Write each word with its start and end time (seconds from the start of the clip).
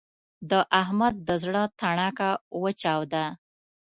د 0.49 0.51
احمد 0.81 1.15
د 1.27 1.29
زړه 1.43 1.63
تڼاکه 1.79 2.29
وچاوده. 2.61 3.25